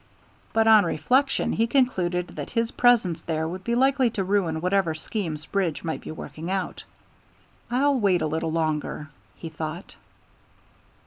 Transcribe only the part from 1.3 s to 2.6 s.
he concluded that